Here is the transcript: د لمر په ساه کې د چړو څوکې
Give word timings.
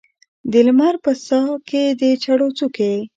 د 0.51 0.53
لمر 0.67 0.95
په 1.03 1.11
ساه 1.27 1.51
کې 1.69 1.83
د 1.99 2.01
چړو 2.23 2.47
څوکې 2.57 2.93